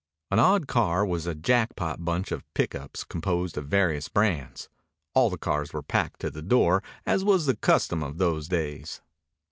An 0.31 0.39
odd 0.39 0.65
car 0.67 1.05
was 1.05 1.27
a 1.27 1.35
jackpot 1.35 2.03
bunch 2.03 2.31
of 2.31 2.43
pickups 2.55 3.03
composed 3.03 3.55
of 3.55 3.67
various 3.67 4.09
brands. 4.09 4.67
All 5.13 5.29
the 5.29 5.37
cars 5.37 5.73
were 5.73 5.83
packed 5.83 6.21
to 6.21 6.31
the 6.31 6.41
door, 6.41 6.81
as 7.05 7.23
was 7.23 7.45
the 7.45 7.55
custom 7.55 8.01
of 8.01 8.17
those 8.17 8.47
days. 8.47 8.99